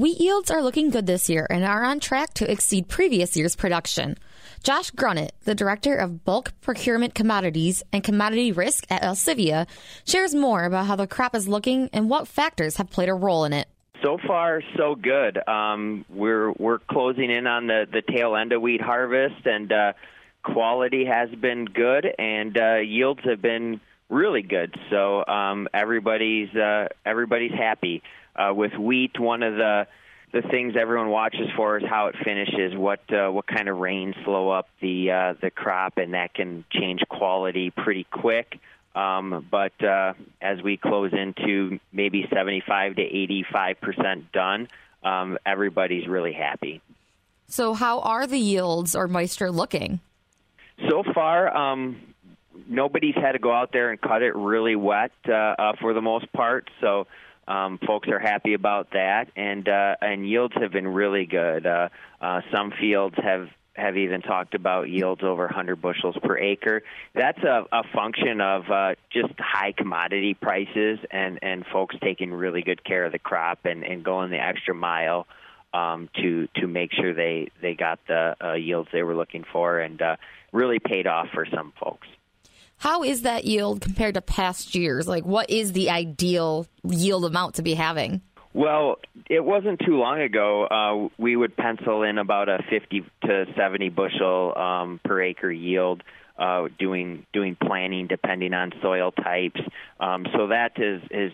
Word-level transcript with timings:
Wheat 0.00 0.18
yields 0.18 0.50
are 0.50 0.62
looking 0.62 0.88
good 0.88 1.06
this 1.06 1.28
year 1.28 1.46
and 1.50 1.62
are 1.62 1.84
on 1.84 2.00
track 2.00 2.32
to 2.32 2.50
exceed 2.50 2.88
previous 2.88 3.36
year's 3.36 3.54
production. 3.54 4.16
Josh 4.62 4.90
Grunnett, 4.92 5.32
the 5.44 5.54
Director 5.54 5.94
of 5.94 6.24
Bulk 6.24 6.54
Procurement 6.62 7.14
Commodities 7.14 7.82
and 7.92 8.02
Commodity 8.02 8.50
Risk 8.50 8.86
at 8.88 9.02
Alcivia, 9.02 9.66
shares 10.06 10.34
more 10.34 10.64
about 10.64 10.86
how 10.86 10.96
the 10.96 11.06
crop 11.06 11.34
is 11.34 11.46
looking 11.46 11.90
and 11.92 12.08
what 12.08 12.26
factors 12.26 12.78
have 12.78 12.88
played 12.88 13.10
a 13.10 13.14
role 13.14 13.44
in 13.44 13.52
it. 13.52 13.68
So 14.02 14.16
far, 14.26 14.62
so 14.74 14.94
good. 14.94 15.46
Um, 15.46 16.06
we're 16.08 16.52
we're 16.52 16.78
closing 16.78 17.30
in 17.30 17.46
on 17.46 17.66
the 17.66 17.86
the 17.92 18.00
tail 18.00 18.36
end 18.36 18.52
of 18.52 18.62
wheat 18.62 18.80
harvest, 18.80 19.44
and 19.44 19.70
uh, 19.70 19.92
quality 20.42 21.04
has 21.04 21.28
been 21.28 21.66
good, 21.66 22.06
and 22.18 22.56
uh, 22.56 22.76
yields 22.76 23.20
have 23.24 23.42
been 23.42 23.82
really 24.08 24.40
good. 24.40 24.74
So 24.88 25.26
um, 25.26 25.68
everybody's 25.74 26.48
uh, 26.56 26.88
everybody's 27.04 27.52
happy 27.52 28.02
uh, 28.36 28.52
with 28.54 28.72
wheat. 28.74 29.18
One 29.18 29.42
of 29.42 29.54
the 29.54 29.86
the 30.32 30.42
things 30.42 30.74
everyone 30.80 31.08
watches 31.08 31.48
for 31.56 31.76
is 31.78 31.84
how 31.88 32.06
it 32.06 32.14
finishes, 32.24 32.76
what 32.76 33.00
uh, 33.12 33.30
what 33.30 33.46
kind 33.46 33.68
of 33.68 33.78
rain 33.78 34.14
slow 34.24 34.50
up 34.50 34.68
the 34.80 35.10
uh, 35.10 35.34
the 35.40 35.50
crop, 35.50 35.98
and 35.98 36.14
that 36.14 36.34
can 36.34 36.64
change 36.70 37.00
quality 37.08 37.70
pretty 37.70 38.06
quick. 38.10 38.58
Um, 38.94 39.46
but 39.50 39.72
uh, 39.84 40.14
as 40.40 40.60
we 40.62 40.76
close 40.76 41.12
into 41.12 41.78
maybe 41.92 42.26
75 42.32 42.96
to 42.96 43.02
85 43.02 43.80
percent 43.80 44.32
done, 44.32 44.68
um, 45.02 45.38
everybody's 45.46 46.06
really 46.08 46.32
happy. 46.32 46.80
So, 47.48 47.74
how 47.74 48.00
are 48.00 48.26
the 48.26 48.38
yields 48.38 48.94
or 48.94 49.08
moisture 49.08 49.50
looking? 49.50 50.00
So 50.88 51.02
far, 51.14 51.54
um, 51.54 52.00
nobody's 52.68 53.14
had 53.14 53.32
to 53.32 53.38
go 53.38 53.52
out 53.52 53.72
there 53.72 53.90
and 53.90 54.00
cut 54.00 54.22
it 54.22 54.34
really 54.34 54.76
wet 54.76 55.12
uh, 55.28 55.32
uh, 55.32 55.72
for 55.80 55.92
the 55.92 56.00
most 56.00 56.32
part. 56.32 56.70
So 56.80 57.06
um, 57.50 57.78
folks 57.84 58.08
are 58.08 58.20
happy 58.20 58.54
about 58.54 58.92
that, 58.92 59.28
and 59.34 59.68
uh, 59.68 59.96
and 60.00 60.28
yields 60.28 60.54
have 60.60 60.70
been 60.70 60.86
really 60.86 61.26
good. 61.26 61.66
Uh, 61.66 61.88
uh, 62.20 62.42
some 62.54 62.72
fields 62.80 63.16
have 63.20 63.48
have 63.74 63.96
even 63.96 64.22
talked 64.22 64.54
about 64.54 64.88
yields 64.88 65.22
over 65.24 65.44
100 65.44 65.82
bushels 65.82 66.16
per 66.22 66.38
acre. 66.38 66.82
That's 67.14 67.42
a, 67.42 67.64
a 67.72 67.82
function 67.92 68.40
of 68.40 68.70
uh, 68.70 68.94
just 69.10 69.34
high 69.38 69.72
commodity 69.72 70.34
prices 70.34 71.00
and 71.10 71.40
and 71.42 71.66
folks 71.72 71.96
taking 72.00 72.32
really 72.32 72.62
good 72.62 72.84
care 72.84 73.04
of 73.04 73.10
the 73.10 73.18
crop 73.18 73.64
and 73.64 73.82
and 73.82 74.04
going 74.04 74.30
the 74.30 74.40
extra 74.40 74.74
mile 74.74 75.26
um, 75.74 76.08
to 76.22 76.46
to 76.54 76.68
make 76.68 76.92
sure 76.92 77.14
they 77.14 77.50
they 77.60 77.74
got 77.74 77.98
the 78.06 78.36
uh, 78.40 78.52
yields 78.52 78.88
they 78.92 79.02
were 79.02 79.16
looking 79.16 79.44
for, 79.52 79.80
and 79.80 80.00
uh, 80.00 80.16
really 80.52 80.78
paid 80.78 81.08
off 81.08 81.26
for 81.34 81.46
some 81.52 81.72
folks. 81.80 82.06
How 82.80 83.02
is 83.02 83.22
that 83.22 83.44
yield 83.44 83.82
compared 83.82 84.14
to 84.14 84.22
past 84.22 84.74
years? 84.74 85.06
Like, 85.06 85.26
what 85.26 85.50
is 85.50 85.72
the 85.72 85.90
ideal 85.90 86.66
yield 86.82 87.26
amount 87.26 87.56
to 87.56 87.62
be 87.62 87.74
having? 87.74 88.22
Well, 88.54 88.96
it 89.28 89.44
wasn't 89.44 89.80
too 89.84 89.98
long 89.98 90.22
ago. 90.22 90.64
Uh, 90.64 91.22
we 91.22 91.36
would 91.36 91.54
pencil 91.58 92.02
in 92.04 92.16
about 92.16 92.48
a 92.48 92.60
50 92.70 93.04
to 93.26 93.44
70 93.54 93.90
bushel 93.90 94.56
um, 94.56 94.98
per 95.04 95.20
acre 95.20 95.52
yield. 95.52 96.02
Uh, 96.38 96.68
doing 96.78 97.26
doing 97.34 97.54
planning 97.54 98.06
depending 98.06 98.54
on 98.54 98.72
soil 98.80 99.12
types, 99.12 99.60
um, 100.00 100.24
so 100.34 100.46
that 100.46 100.72
is 100.80 101.02
is 101.10 101.32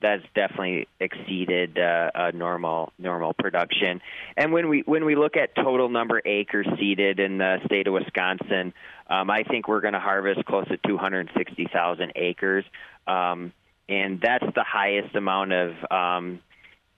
that's 0.00 0.22
definitely 0.34 0.88
exceeded 1.00 1.78
uh, 1.78 2.30
normal 2.34 2.92
normal 2.98 3.32
production. 3.32 4.00
And 4.36 4.52
when 4.52 4.68
we 4.68 4.82
when 4.86 5.04
we 5.04 5.16
look 5.16 5.36
at 5.36 5.54
total 5.54 5.88
number 5.88 6.20
acres 6.24 6.66
seeded 6.78 7.18
in 7.20 7.38
the 7.38 7.58
state 7.64 7.86
of 7.86 7.94
Wisconsin, 7.94 8.74
um, 9.08 9.30
I 9.30 9.42
think 9.42 9.68
we're 9.68 9.80
going 9.80 9.94
to 9.94 10.00
harvest 10.00 10.44
close 10.44 10.68
to 10.68 10.78
260,000 10.86 12.12
acres, 12.16 12.64
um, 13.06 13.52
and 13.88 14.20
that's 14.20 14.46
the 14.54 14.64
highest 14.64 15.14
amount 15.14 15.52
of 15.52 15.74
um, 15.90 16.40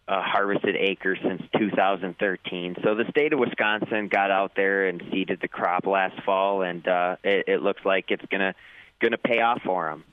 uh, 0.09 0.23
harvested 0.23 0.75
acres 0.75 1.19
since 1.23 1.43
2013. 1.59 2.77
So 2.83 2.95
the 2.95 3.05
state 3.11 3.33
of 3.33 3.39
Wisconsin 3.39 4.09
got 4.09 4.31
out 4.31 4.53
there 4.57 4.89
and 4.89 5.03
seeded 5.13 5.41
the 5.41 5.49
crop 5.49 5.87
last 5.87 6.21
fall, 6.25 6.63
and 6.63 6.87
uh, 6.89 7.17
it, 7.23 7.45
it 7.47 7.63
looks 7.63 7.85
like 7.85 8.07
it's 8.09 8.25
going 8.31 8.41
to 8.41 8.55
going 9.01 9.13
to 9.13 9.19
pay 9.19 9.41
off 9.41 9.61
for 9.65 9.91
them. 9.91 10.05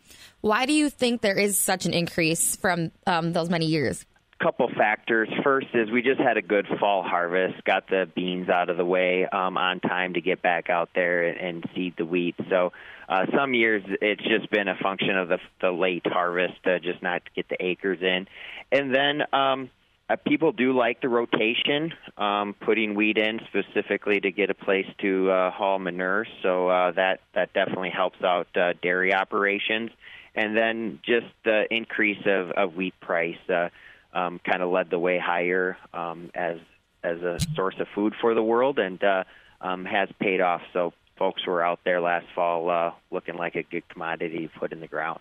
Why 0.42 0.66
do 0.66 0.74
you 0.74 0.90
think 0.90 1.22
there 1.22 1.38
is 1.38 1.58
such 1.58 1.86
an 1.86 1.94
increase 1.94 2.56
from 2.56 2.92
um, 3.08 3.34
those 3.34 3.50
many 3.50 3.66
years? 3.66 4.06
couple 4.42 4.70
factors. 4.78 5.30
First 5.44 5.68
is 5.74 5.90
we 5.90 6.02
just 6.02 6.20
had 6.20 6.38
a 6.38 6.42
good 6.42 6.68
fall 6.80 7.04
harvest, 7.04 7.64
got 7.64 7.88
the 7.88 8.08
beans 8.16 8.50
out 8.50 8.70
of 8.70 8.78
the 8.78 8.86
way 8.86 9.26
um, 9.26 9.58
on 9.58 9.80
time 9.80 10.14
to 10.14 10.22
get 10.22 10.42
back 10.42 10.70
out 10.70 10.90
there 10.94 11.28
and, 11.28 11.40
and 11.40 11.70
seed 11.74 11.94
the 11.98 12.06
wheat. 12.06 12.36
So 12.50 12.74
uh, 13.08 13.26
some 13.36 13.54
years 13.54 13.84
it's 14.02 14.24
just 14.24 14.52
been 14.52 14.68
a 14.68 14.76
function 14.76 15.18
of 15.18 15.30
the, 15.30 15.40
the 15.62 15.72
late 15.72 16.06
harvest, 16.06 16.60
uh, 16.66 16.80
just 16.80 17.02
not 17.02 17.24
to 17.26 17.32
get 17.36 17.50
the 17.50 17.64
acres 17.64 18.00
in. 18.02 18.28
And 18.72 18.94
then 18.94 19.22
um, 19.34 19.70
uh, 20.10 20.16
people 20.28 20.52
do 20.52 20.78
like 20.78 21.02
the 21.02 21.10
rotation, 21.10 21.94
um, 22.18 22.56
putting 22.60 22.96
wheat 22.96 23.18
in 23.18 23.40
specifically 23.48 24.20
to 24.20 24.32
get 24.32 24.50
a 24.50 24.54
place 24.54 24.86
to 25.02 25.30
uh, 25.32 25.52
haul 25.52 25.80
manure. 25.80 26.26
So 26.44 26.70
uh, 26.70 26.92
that 26.92 27.22
that 27.34 27.54
definitely 27.54 27.90
helps 27.90 28.22
out 28.24 28.48
uh, 28.56 28.74
dairy 28.82 29.14
operations. 29.14 29.92
And 30.36 30.56
then 30.56 31.00
just 31.06 31.28
the 31.46 31.66
increase 31.72 32.22
of, 32.26 32.52
of 32.52 32.76
wheat 32.76 32.94
price. 33.00 33.38
Uh, 33.50 33.70
um, 34.16 34.40
kind 34.50 34.64
of 34.64 34.72
led 34.72 34.90
the 34.90 34.98
way 34.98 35.20
higher 35.20 35.78
um, 35.94 36.32
as 36.34 36.58
as 37.04 37.22
a 37.22 37.38
source 37.54 37.76
of 37.80 37.88
food 37.94 38.14
for 38.20 38.34
the 38.34 38.42
world, 38.42 38.80
and 38.80 39.04
uh, 39.04 39.24
um, 39.62 39.86
has 39.86 40.10
paid 40.20 40.42
off. 40.42 40.62
So 40.74 40.94
folks 41.18 41.46
were 41.46 41.62
out 41.62 41.80
there 41.84 42.02
last 42.02 42.26
fall 42.34 42.70
uh, 42.70 42.92
looking 43.12 43.36
like 43.36 43.56
a 43.56 43.64
good 43.64 43.88
commodity 43.90 44.48
to 44.48 44.60
put 44.60 44.72
in 44.72 44.80
the 44.80 44.88
ground. 44.88 45.20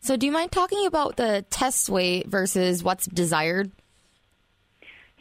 So, 0.00 0.16
do 0.16 0.26
you 0.26 0.32
mind 0.32 0.52
talking 0.52 0.86
about 0.86 1.16
the 1.16 1.44
test 1.50 1.88
weight 1.88 2.26
versus 2.26 2.82
what's 2.82 3.06
desired? 3.06 3.70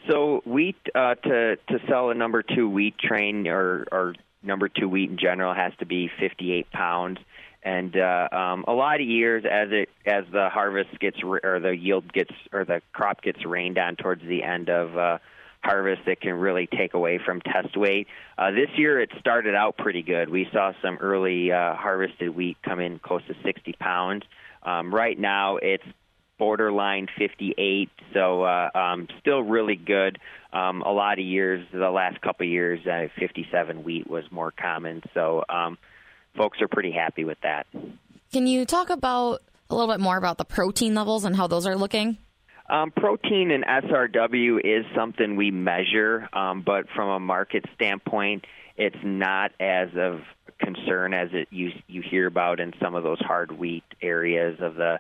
So, 0.10 0.42
wheat 0.46 0.76
uh, 0.94 1.16
to 1.16 1.56
to 1.56 1.80
sell 1.88 2.10
a 2.10 2.14
number 2.14 2.44
two 2.44 2.70
wheat 2.70 2.98
train 2.98 3.48
or, 3.48 3.86
or 3.92 4.16
number 4.42 4.68
two 4.68 4.90
wheat 4.90 5.10
in 5.10 5.18
general 5.18 5.54
has 5.54 5.72
to 5.80 5.86
be 5.86 6.10
58 6.20 6.70
pounds 6.72 7.20
and 7.64 7.96
uh, 7.96 8.28
um, 8.32 8.66
a 8.68 8.74
lot 8.74 9.00
of 9.00 9.08
years 9.08 9.46
as 9.50 9.70
it 9.72 9.90
as 10.06 10.26
the 10.32 10.50
harvest 10.50 11.00
gets 11.00 11.18
or 11.24 11.60
the 11.60 11.76
yield 11.76 12.12
gets 12.12 12.32
or 12.52 12.66
the 12.66 12.82
crop 12.92 13.22
gets 13.22 13.46
rained 13.46 13.78
on 13.78 13.96
towards 13.96 14.22
the 14.24 14.44
end 14.44 14.70
of 14.70 14.98
uh, 14.98 15.18
harvest 15.64 16.02
it 16.08 16.20
can 16.20 16.34
really 16.34 16.68
take 16.68 16.94
away 16.94 17.20
from 17.24 17.40
test 17.42 17.78
weight. 17.78 18.08
Uh, 18.38 18.52
this 18.52 18.70
year 18.76 19.00
it 19.00 19.12
started 19.20 19.56
out 19.56 19.78
pretty 19.78 20.02
good. 20.02 20.30
We 20.30 20.48
saw 20.52 20.74
some 20.82 20.98
early 20.98 21.52
uh, 21.52 21.76
harvested 21.76 22.36
wheat 22.36 22.58
come 22.64 22.80
in 22.80 23.00
close 23.00 23.22
to 23.28 23.36
60 23.44 23.74
pounds. 23.80 24.24
Um, 24.64 24.94
right 24.94 25.18
now 25.18 25.58
it's 25.58 25.86
borderline 26.44 27.08
58, 27.18 27.90
so 28.14 28.44
uh, 28.44 28.70
um, 28.76 29.08
still 29.22 29.44
really 29.44 29.78
good. 29.78 30.20
Um, 30.52 30.82
a 30.82 30.92
lot 30.92 31.18
of 31.18 31.24
years, 31.24 31.66
the 31.72 31.90
last 31.90 32.20
couple 32.20 32.46
of 32.46 32.52
years, 32.52 32.86
uh, 32.86 33.08
57 33.18 33.82
wheat 33.86 34.10
was 34.10 34.26
more 34.30 34.52
common. 34.52 35.02
So 35.14 35.46
um, 35.48 35.78
folks 36.36 36.62
are 36.62 36.68
pretty 36.68 36.92
happy 36.92 37.24
with 37.24 37.38
that. 37.44 37.66
Can 38.34 38.46
you 38.46 38.66
talk 38.66 38.90
about 38.90 39.42
a 39.70 39.74
little 39.74 39.90
bit 39.90 40.02
more 40.02 40.18
about 40.18 40.38
the 40.38 40.44
protein 40.44 40.94
levels 40.96 41.24
and 41.24 41.34
how 41.34 41.48
those 41.48 41.66
are 41.66 41.78
looking? 41.78 42.18
Um, 42.70 42.92
protein 42.92 43.50
and 43.50 43.64
SRW 43.64 44.60
is 44.66 44.86
something 44.94 45.38
we 45.38 45.50
measure, 45.50 46.28
um, 46.34 46.62
but 46.62 46.90
from 46.94 47.08
a 47.08 47.22
market 47.22 47.64
standpoint, 47.74 48.44
it's 48.76 48.98
not 49.02 49.54
as 49.62 49.88
of 49.96 50.20
concern 50.60 51.14
as 51.14 51.30
it 51.32 51.48
you 51.52 51.72
you 51.88 52.02
hear 52.02 52.28
about 52.28 52.60
in 52.60 52.74
some 52.82 52.96
of 52.96 53.04
those 53.04 53.20
hard 53.20 53.54
wheat 53.54 53.84
areas 54.02 54.58
of 54.60 54.76
the 54.76 55.00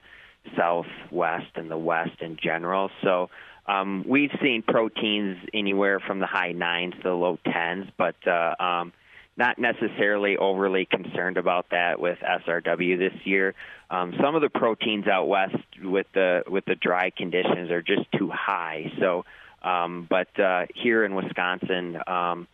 southwest 0.58 1.52
and 1.56 1.70
the 1.70 1.78
west 1.78 2.22
in 2.22 2.38
general. 2.42 2.90
So 3.04 3.30
um, 3.66 4.06
we've 4.08 4.32
seen 4.42 4.62
proteins 4.62 5.38
anywhere 5.54 6.00
from 6.00 6.20
the 6.20 6.26
high 6.26 6.52
nines 6.52 6.94
to 6.96 7.04
the 7.04 7.12
low 7.12 7.40
tens, 7.46 7.88
but 7.98 8.16
uh, 8.28 8.56
um, 8.60 8.94
not 9.38 9.58
necessarily 9.58 10.38
overly 10.38 10.86
concerned 10.86 11.38
about 11.38 11.68
that 11.72 12.00
with 12.00 12.20
SRW 12.20 12.98
this 12.98 13.14
year. 13.26 13.56
Um, 13.90 14.14
some 14.22 14.36
of 14.36 14.42
the 14.42 14.50
proteins 14.50 15.08
out 15.08 15.28
west 15.28 15.56
with 15.82 16.08
the 16.14 16.44
with 16.48 16.66
the 16.66 16.76
dry 16.76 17.10
conditions 17.10 17.72
are 17.72 17.82
just 17.82 18.12
too 18.18 18.30
high. 18.30 18.92
So, 19.00 19.26
um, 19.62 20.08
but 20.10 20.40
uh, 20.40 20.66
here 20.76 21.04
in 21.06 21.16
Wisconsin, 21.16 21.98
um, 22.06 22.48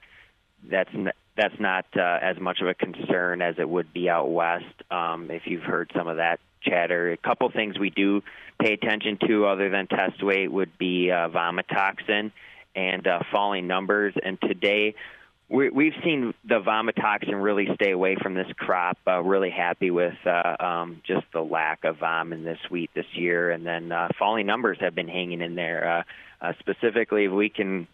that's 0.70 0.92
that's 1.40 1.60
not 1.60 1.86
uh, 1.96 2.20
as 2.22 2.38
much 2.40 2.60
of 2.62 2.68
a 2.68 2.74
concern 2.74 3.42
as 3.42 3.56
it 3.58 3.68
would 3.68 3.94
be 3.94 4.10
out 4.10 4.30
west. 4.30 4.66
Um, 4.92 5.32
if 5.32 5.44
you've 5.46 5.64
heard 5.64 5.90
some 5.96 6.08
of 6.08 6.18
that 6.18 6.40
chatter, 6.62 7.12
a 7.12 7.18
couple 7.18 7.50
things 7.50 7.80
we 7.80 7.90
do 7.90 8.22
pay 8.62 8.74
attention 8.74 9.18
to 9.26 9.46
other 9.46 9.70
than 9.70 9.88
test 9.88 10.22
weight 10.22 10.52
would 10.52 10.78
be 10.78 11.12
uh, 11.12 11.30
vomitoxin 11.30 12.34
and 12.76 13.08
uh, 13.08 13.20
falling 13.32 13.68
numbers. 13.68 14.14
And 14.22 14.38
today 14.42 14.96
we, 15.48 15.70
we've 15.70 15.94
seen 16.04 16.34
the 16.44 16.60
vomitoxin 16.60 17.42
really 17.42 17.70
stay 17.76 17.92
away 17.92 18.18
from 18.22 18.34
this 18.34 18.48
crop. 18.58 18.98
Uh, 19.08 19.22
really 19.22 19.50
happy 19.50 19.92
with 19.92 20.18
uh, 20.26 20.58
um, 20.60 21.02
just 21.08 21.26
the 21.32 21.42
lack 21.42 21.86
of 21.86 22.00
vom 22.00 22.34
in 22.34 22.44
this 22.44 22.60
wheat 22.70 22.92
this 22.94 23.06
year, 23.14 23.50
and 23.50 23.66
then 23.66 23.94
uh, 23.94 24.10
falling 24.20 24.46
numbers 24.46 24.78
have 24.82 24.94
been 24.94 25.08
hanging 25.08 25.40
in 25.40 25.56
there. 25.56 26.04
Uh, 26.42 26.48
uh, 26.48 26.54
specifically, 26.60 27.26
if 27.26 27.32
we 27.32 27.50
can 27.50 27.88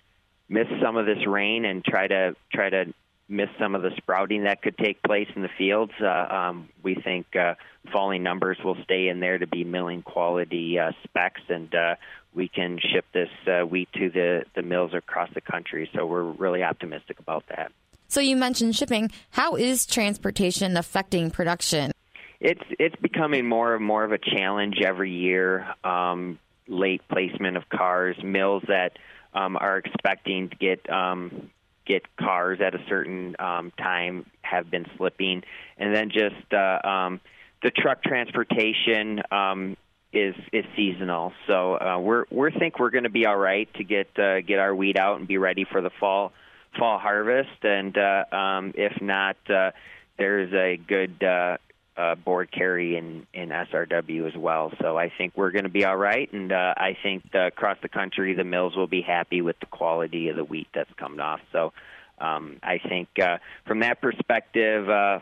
miss 0.49 0.67
some 0.81 0.97
of 0.97 1.05
this 1.05 1.25
rain 1.27 1.63
and 1.65 1.85
try 1.85 2.07
to 2.07 2.35
try 2.51 2.69
to 2.69 2.93
miss 3.27 3.49
some 3.59 3.75
of 3.75 3.81
the 3.81 3.91
sprouting 3.97 4.43
that 4.43 4.61
could 4.61 4.77
take 4.77 5.01
place 5.01 5.27
in 5.35 5.41
the 5.41 5.49
fields, 5.57 5.93
uh, 6.01 6.05
um, 6.07 6.69
we 6.83 6.95
think 6.95 7.35
uh, 7.35 7.55
falling 7.91 8.23
numbers 8.23 8.57
will 8.63 8.77
stay 8.83 9.07
in 9.07 9.19
there 9.19 9.37
to 9.37 9.47
be 9.47 9.63
milling 9.63 10.01
quality 10.01 10.77
uh, 10.77 10.91
specs, 11.03 11.41
and 11.49 11.73
uh, 11.73 11.95
we 12.33 12.47
can 12.47 12.79
ship 12.79 13.05
this 13.13 13.29
uh, 13.47 13.65
wheat 13.65 13.89
to 13.93 14.09
the, 14.09 14.43
the 14.55 14.61
mills 14.61 14.93
across 14.93 15.29
the 15.33 15.41
country. 15.41 15.89
So 15.95 16.05
we're 16.05 16.23
really 16.23 16.63
optimistic 16.63 17.19
about 17.19 17.45
that. 17.49 17.71
So 18.07 18.21
you 18.21 18.35
mentioned 18.35 18.75
shipping. 18.75 19.11
How 19.31 19.55
is 19.55 19.85
transportation 19.85 20.77
affecting 20.77 21.31
production? 21.31 21.91
It's 22.39 22.61
it's 22.77 22.95
becoming 22.97 23.47
more 23.47 23.75
and 23.75 23.83
more 23.83 24.03
of 24.03 24.11
a 24.11 24.19
challenge 24.19 24.81
every 24.81 25.11
year. 25.11 25.65
Um, 25.83 26.37
late 26.67 27.01
placement 27.09 27.57
of 27.57 27.67
cars, 27.69 28.15
mills 28.23 28.63
that 28.67 28.97
um, 29.33 29.55
are 29.57 29.77
expecting 29.77 30.49
to 30.49 30.55
get 30.55 30.89
um, 30.89 31.49
get 31.85 32.03
cars 32.17 32.59
at 32.61 32.75
a 32.75 32.79
certain 32.87 33.35
um, 33.39 33.71
time 33.77 34.25
have 34.41 34.69
been 34.69 34.85
slipping, 34.97 35.43
and 35.77 35.95
then 35.95 36.09
just 36.09 36.53
uh, 36.53 36.87
um, 36.87 37.21
the 37.63 37.71
truck 37.71 38.03
transportation 38.03 39.21
um, 39.31 39.77
is 40.13 40.35
is 40.51 40.65
seasonal. 40.75 41.33
So 41.47 41.75
uh, 41.79 41.99
we're 41.99 42.25
we 42.31 42.51
think 42.51 42.79
we're 42.79 42.89
going 42.89 43.03
to 43.03 43.09
be 43.09 43.25
all 43.25 43.37
right 43.37 43.71
to 43.75 43.83
get 43.83 44.07
uh, 44.17 44.41
get 44.41 44.59
our 44.59 44.73
wheat 44.73 44.97
out 44.97 45.19
and 45.19 45.27
be 45.27 45.37
ready 45.37 45.65
for 45.65 45.81
the 45.81 45.91
fall 45.99 46.31
fall 46.77 46.97
harvest. 46.97 47.63
And 47.63 47.97
uh, 47.97 48.25
um, 48.31 48.73
if 48.75 49.01
not, 49.01 49.37
uh, 49.49 49.71
there's 50.17 50.53
a 50.53 50.77
good 50.77 51.23
uh, 51.23 51.57
uh, 51.97 52.15
board 52.15 52.51
carry 52.51 52.97
in 52.97 53.25
in 53.33 53.49
SRW 53.49 54.27
as 54.27 54.35
well. 54.35 54.71
So 54.81 54.97
I 54.97 55.11
think 55.17 55.33
we're 55.35 55.51
going 55.51 55.63
to 55.63 55.69
be 55.69 55.85
all 55.85 55.97
right. 55.97 56.31
And 56.31 56.51
uh, 56.51 56.73
I 56.75 56.97
think 57.01 57.23
uh, 57.33 57.47
across 57.47 57.77
the 57.81 57.89
country, 57.89 58.33
the 58.33 58.43
mills 58.43 58.75
will 58.75 58.87
be 58.87 59.01
happy 59.01 59.41
with 59.41 59.59
the 59.59 59.65
quality 59.67 60.29
of 60.29 60.35
the 60.35 60.43
wheat 60.43 60.67
that's 60.73 60.93
coming 60.97 61.19
off. 61.19 61.39
So 61.51 61.73
um, 62.19 62.57
I 62.61 62.79
think 62.79 63.09
uh, 63.21 63.37
from 63.65 63.79
that 63.79 64.01
perspective, 64.01 64.89
uh, 64.89 65.19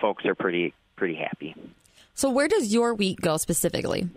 folks 0.00 0.24
are 0.24 0.34
pretty 0.34 0.74
pretty 0.96 1.16
happy. 1.16 1.54
So 2.14 2.30
where 2.30 2.48
does 2.48 2.72
your 2.72 2.94
wheat 2.94 3.20
go 3.20 3.36
specifically? 3.36 4.08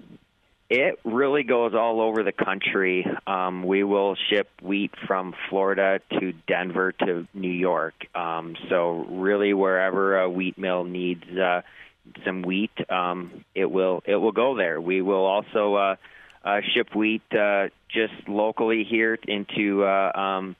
It 0.70 1.00
really 1.04 1.44
goes 1.44 1.76
all 1.76 2.02
over 2.02 2.24
the 2.24 2.32
country. 2.32 3.06
Um, 3.28 3.64
we 3.64 3.84
will 3.84 4.16
ship 4.30 4.50
wheat 4.64 4.92
from 5.06 5.36
Florida 5.50 6.00
to 6.20 6.34
Denver 6.48 6.92
to 6.92 7.28
New 7.36 7.52
York. 7.52 7.94
Um, 8.16 8.56
so 8.68 9.06
really, 9.08 9.54
wherever 9.54 10.20
a 10.20 10.30
wheat 10.30 10.58
mill 10.58 10.84
needs 10.84 11.24
uh, 11.38 11.62
some 12.26 12.42
wheat, 12.42 12.72
um, 12.90 13.46
it 13.54 13.70
will 13.70 14.04
it 14.06 14.16
will 14.16 14.32
go 14.32 14.56
there. 14.56 14.80
We 14.80 15.02
will 15.02 15.26
also 15.26 15.76
uh, 15.76 15.96
uh, 16.44 16.62
ship 16.74 16.96
wheat 16.96 17.24
uh, 17.32 17.70
just 17.90 18.28
locally 18.28 18.86
here 18.90 19.18
into 19.28 19.84
uh, 19.84 20.12
um, 20.14 20.56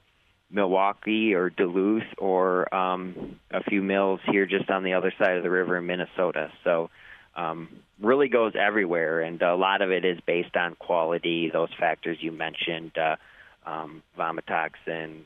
Milwaukee 0.50 1.34
or 1.34 1.50
Duluth 1.50 2.02
or 2.18 2.72
um, 2.74 3.38
a 3.50 3.62
few 3.62 3.82
mills 3.82 4.20
here 4.30 4.46
just 4.46 4.70
on 4.70 4.84
the 4.84 4.94
other 4.94 5.12
side 5.18 5.36
of 5.36 5.42
the 5.42 5.50
river 5.50 5.76
in 5.76 5.86
Minnesota. 5.86 6.50
So 6.64 6.90
um, 7.34 7.68
really 8.00 8.28
goes 8.28 8.54
everywhere, 8.58 9.20
and 9.20 9.40
a 9.42 9.54
lot 9.54 9.82
of 9.82 9.90
it 9.90 10.04
is 10.04 10.18
based 10.26 10.56
on 10.56 10.74
quality, 10.74 11.50
those 11.52 11.70
factors 11.78 12.18
you 12.20 12.32
mentioned, 12.32 12.96
uh, 12.96 13.16
um, 13.64 14.02
vomitoxin, 14.18 15.22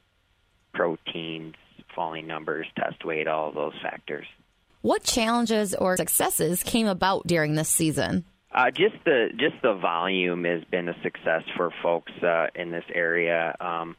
proteins, 0.73 1.55
falling 1.94 2.26
numbers, 2.26 2.66
test 2.76 3.05
weight, 3.05 3.28
all 3.28 3.52
those 3.52 3.75
factors. 3.82 4.26
What 4.82 5.05
challenges 5.05 5.75
or 5.75 5.99
successes 5.99 6.62
came 6.62 6.87
about 6.87 7.27
during 7.27 7.55
this 7.55 7.69
season? 7.69 8.25
Uh, 8.53 8.71
just 8.71 8.97
the 9.05 9.29
just 9.37 9.61
the 9.62 9.75
volume 9.75 10.44
has 10.44 10.65
been 10.65 10.88
a 10.88 10.94
success 11.03 11.43
for 11.56 11.71
folks 11.82 12.12
uh, 12.23 12.47
in 12.55 12.71
this 12.71 12.85
area. 12.93 13.55
Um, 13.61 13.97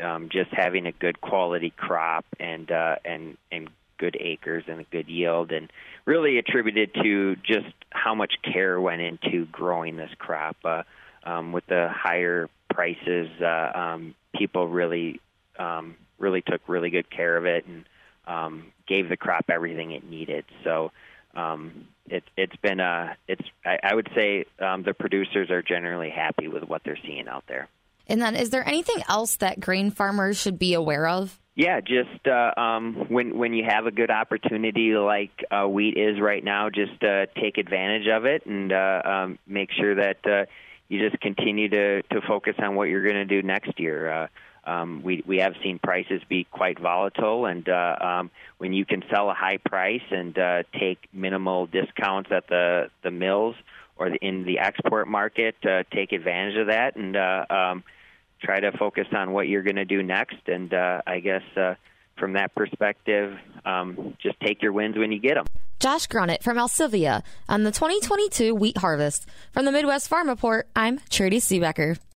um, 0.00 0.28
just 0.30 0.50
having 0.52 0.86
a 0.86 0.92
good 0.92 1.20
quality 1.20 1.70
crop 1.76 2.24
and 2.38 2.70
uh, 2.70 2.96
and 3.04 3.36
and 3.50 3.68
good 3.98 4.16
acres 4.18 4.64
and 4.68 4.80
a 4.80 4.84
good 4.84 5.08
yield, 5.08 5.50
and 5.50 5.70
really 6.04 6.38
attributed 6.38 6.94
to 7.02 7.36
just 7.36 7.74
how 7.90 8.14
much 8.14 8.34
care 8.44 8.80
went 8.80 9.02
into 9.02 9.44
growing 9.46 9.96
this 9.96 10.10
crop. 10.18 10.56
Uh, 10.64 10.84
um, 11.24 11.52
with 11.52 11.66
the 11.66 11.88
higher 11.92 12.48
prices, 12.70 13.28
uh, 13.40 13.70
um, 13.74 14.14
people 14.36 14.68
really 14.68 15.20
um, 15.58 15.96
really 16.18 16.42
took 16.42 16.60
really 16.68 16.90
good 16.90 17.10
care 17.10 17.36
of 17.36 17.44
it 17.44 17.66
and 17.66 17.84
um, 18.26 18.72
gave 18.92 19.08
the 19.08 19.16
crop 19.16 19.46
everything 19.48 19.92
it 19.92 20.04
needed. 20.08 20.44
So 20.64 20.92
um, 21.34 21.88
it, 22.06 22.24
it's 22.36 22.56
been 22.56 22.80
a 22.80 23.16
it's 23.26 23.44
I, 23.64 23.78
I 23.82 23.94
would 23.94 24.10
say 24.14 24.44
um, 24.58 24.82
the 24.82 24.92
producers 24.92 25.50
are 25.50 25.62
generally 25.62 26.10
happy 26.10 26.48
with 26.48 26.64
what 26.64 26.82
they're 26.84 26.98
seeing 27.06 27.26
out 27.26 27.44
there. 27.48 27.68
And 28.06 28.20
then, 28.20 28.34
is 28.36 28.50
there 28.50 28.66
anything 28.66 29.02
else 29.08 29.36
that 29.36 29.60
grain 29.60 29.90
farmers 29.90 30.36
should 30.40 30.58
be 30.58 30.74
aware 30.74 31.06
of? 31.06 31.38
Yeah, 31.54 31.80
just 31.80 32.26
uh, 32.26 32.60
um, 32.60 33.06
when 33.08 33.38
when 33.38 33.52
you 33.52 33.64
have 33.68 33.86
a 33.86 33.90
good 33.90 34.10
opportunity 34.10 34.94
like 34.94 35.30
uh, 35.50 35.66
wheat 35.66 35.96
is 35.96 36.20
right 36.20 36.42
now, 36.42 36.68
just 36.70 37.02
uh, 37.02 37.26
take 37.40 37.58
advantage 37.58 38.08
of 38.08 38.24
it 38.24 38.44
and 38.46 38.72
uh, 38.72 39.02
um, 39.04 39.38
make 39.46 39.70
sure 39.72 39.94
that 39.94 40.18
uh, 40.26 40.44
you 40.88 40.98
just 40.98 41.20
continue 41.20 41.68
to 41.68 42.02
to 42.02 42.20
focus 42.26 42.54
on 42.58 42.74
what 42.74 42.88
you're 42.88 43.04
going 43.04 43.26
to 43.26 43.40
do 43.40 43.46
next 43.46 43.78
year. 43.78 44.10
Uh, 44.10 44.26
um, 44.64 45.02
we 45.02 45.22
we 45.26 45.38
have 45.38 45.54
seen 45.62 45.78
prices 45.78 46.22
be 46.28 46.44
quite 46.44 46.78
volatile, 46.78 47.46
and 47.46 47.68
uh, 47.68 47.96
um, 48.00 48.30
when 48.58 48.72
you 48.72 48.84
can 48.84 49.02
sell 49.12 49.30
a 49.30 49.34
high 49.34 49.58
price 49.58 50.02
and 50.10 50.38
uh, 50.38 50.62
take 50.78 51.08
minimal 51.12 51.66
discounts 51.66 52.30
at 52.32 52.48
the 52.48 52.90
the 53.02 53.10
mills 53.10 53.56
or 53.96 54.10
the, 54.10 54.16
in 54.16 54.44
the 54.44 54.58
export 54.58 55.08
market, 55.08 55.56
uh, 55.64 55.82
take 55.92 56.12
advantage 56.12 56.56
of 56.56 56.66
that 56.68 56.96
and. 56.96 57.16
Uh, 57.16 57.44
um, 57.50 57.84
try 58.42 58.60
to 58.60 58.72
focus 58.72 59.06
on 59.12 59.32
what 59.32 59.48
you're 59.48 59.62
going 59.62 59.76
to 59.76 59.84
do 59.84 60.02
next. 60.02 60.36
And 60.46 60.72
uh, 60.74 61.02
I 61.06 61.20
guess 61.20 61.42
uh, 61.56 61.74
from 62.18 62.34
that 62.34 62.54
perspective, 62.54 63.38
um, 63.64 64.16
just 64.20 64.38
take 64.40 64.62
your 64.62 64.72
wins 64.72 64.96
when 64.96 65.12
you 65.12 65.20
get 65.20 65.34
them. 65.34 65.46
Josh 65.80 66.06
Grunnett 66.06 66.42
from 66.42 66.58
Alcivia 66.58 67.22
on 67.48 67.64
the 67.64 67.72
2022 67.72 68.54
wheat 68.54 68.78
harvest. 68.78 69.26
From 69.52 69.64
the 69.64 69.72
Midwest 69.72 70.08
Farm 70.08 70.28
Report, 70.28 70.68
I'm 70.76 71.00
Trudy 71.10 71.40
Seebecker. 71.40 71.98